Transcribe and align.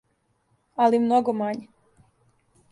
Али 0.85 1.01
много 1.05 1.37
мање. 1.45 1.71